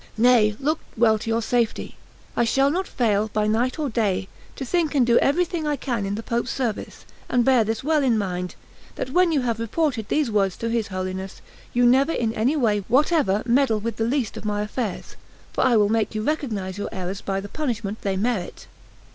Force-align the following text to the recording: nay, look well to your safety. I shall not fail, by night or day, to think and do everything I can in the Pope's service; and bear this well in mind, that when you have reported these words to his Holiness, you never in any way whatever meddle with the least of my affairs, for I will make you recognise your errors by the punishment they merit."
nay, 0.17 0.55
look 0.59 0.79
well 0.97 1.19
to 1.19 1.29
your 1.29 1.43
safety. 1.43 1.95
I 2.35 2.43
shall 2.43 2.71
not 2.71 2.87
fail, 2.87 3.27
by 3.33 3.45
night 3.45 3.77
or 3.77 3.87
day, 3.87 4.29
to 4.55 4.65
think 4.65 4.95
and 4.95 5.05
do 5.05 5.19
everything 5.19 5.67
I 5.67 5.75
can 5.75 6.07
in 6.07 6.15
the 6.15 6.23
Pope's 6.23 6.49
service; 6.49 7.05
and 7.29 7.45
bear 7.45 7.63
this 7.63 7.83
well 7.83 8.01
in 8.03 8.17
mind, 8.17 8.55
that 8.95 9.11
when 9.11 9.31
you 9.31 9.41
have 9.41 9.59
reported 9.59 10.09
these 10.09 10.31
words 10.31 10.57
to 10.57 10.69
his 10.71 10.87
Holiness, 10.87 11.39
you 11.71 11.85
never 11.85 12.11
in 12.13 12.33
any 12.33 12.55
way 12.55 12.79
whatever 12.87 13.43
meddle 13.45 13.79
with 13.79 13.97
the 13.97 14.03
least 14.03 14.37
of 14.37 14.43
my 14.43 14.63
affairs, 14.63 15.17
for 15.53 15.63
I 15.63 15.77
will 15.77 15.87
make 15.89 16.15
you 16.15 16.23
recognise 16.23 16.79
your 16.79 16.89
errors 16.91 17.21
by 17.21 17.39
the 17.39 17.47
punishment 17.47 18.01
they 18.01 18.17
merit." 18.17 18.65